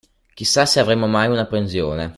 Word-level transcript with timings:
Chissà 0.33 0.65
se 0.65 0.79
avremo 0.79 1.05
mai 1.05 1.27
una 1.29 1.45
pensione. 1.45 2.09